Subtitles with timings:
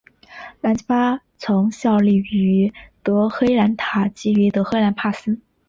[0.61, 5.39] 兰吉巴曾效力于德黑兰塔吉于德黑兰帕斯。